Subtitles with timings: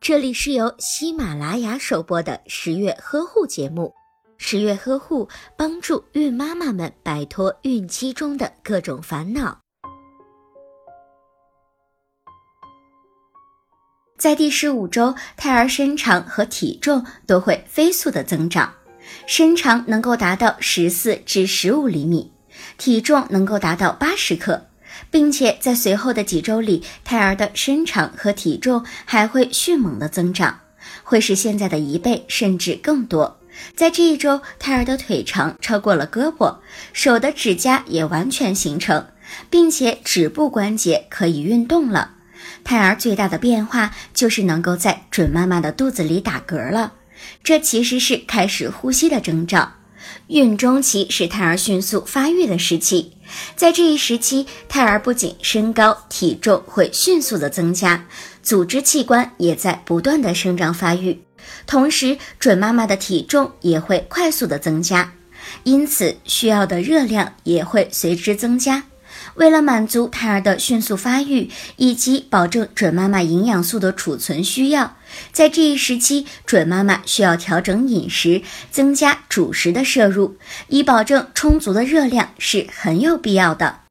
[0.00, 3.92] 这里是由喜马拉雅首播的十月呵护节目。
[4.36, 9.58] 十月呵护帮助孕妈妈们摆脱孕期中的各种烦恼。
[14.18, 18.72] 在第十五周，胎儿身长和体重都会飞速的增长，
[19.26, 22.32] 身长能够达到十四至十五厘米，
[22.78, 24.66] 体重能够达到八十克。
[25.10, 30.60] 并且在随后的几周里，胎儿的身长和体重还会迅猛的增长，
[31.02, 33.40] 会是现在的一倍甚至更多。
[33.76, 36.56] 在这一周，胎儿的腿长超过了胳膊，
[36.92, 39.06] 手的指甲也完全形成，
[39.48, 42.12] 并且指部关节可以运动了。
[42.64, 46.94] 胎儿最大的变化就是能够在准妈妈的肚子里打嗝了，
[47.42, 49.74] 这其实是开始呼吸的征兆。
[50.26, 53.13] 孕中期是胎儿迅速发育的时期。
[53.56, 58.06] 在这一时期，胎儿不仅身高体重会迅速的增加，
[58.42, 61.22] 组织器官也在不断的生长发育，
[61.66, 65.12] 同时准妈妈的体重也会快速的增加，
[65.62, 68.84] 因此需要的热量也会随之增加。
[69.36, 74.96] 为了满足胎儿的迅速发育以及保证准妈妈营养素的储存需要，
[75.32, 80.36] 在这一时期，准妈妈需要调整饮食，增加主食的摄入，
[80.68, 83.83] 以保证充足的热量是很有必要的。